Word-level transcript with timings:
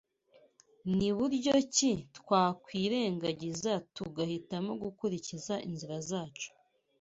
Ni 0.97 1.09
buryo 1.17 1.53
ki 1.75 1.91
twakwirengagiza 2.17 3.71
tugahitamo 3.95 4.71
gukurikiza 4.83 5.53
inzira 5.67 5.97
zacu 6.09 6.49